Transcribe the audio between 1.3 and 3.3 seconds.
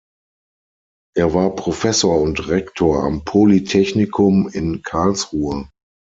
war Professor und Rektor am